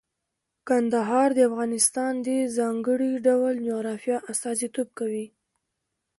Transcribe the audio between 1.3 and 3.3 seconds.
د افغانستان د ځانګړي